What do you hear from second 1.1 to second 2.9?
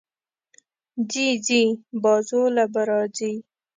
ځې ځې، بازو له به